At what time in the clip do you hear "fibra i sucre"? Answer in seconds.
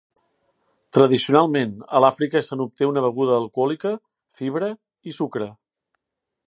4.41-5.55